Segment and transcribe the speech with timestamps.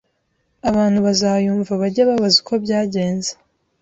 [0.69, 3.31] abantu bazayumva bajye babaza uko byagenze”